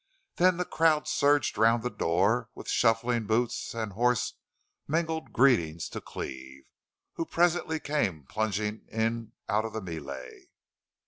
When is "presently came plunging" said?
7.23-8.81